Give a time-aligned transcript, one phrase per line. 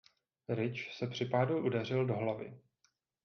[0.49, 2.57] Rich se při pádu udeřil do hlavy.